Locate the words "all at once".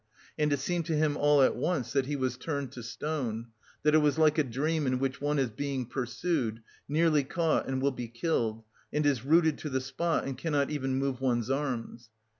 1.15-1.93